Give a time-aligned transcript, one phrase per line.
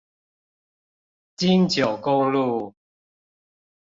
[1.35, 2.73] 金九公路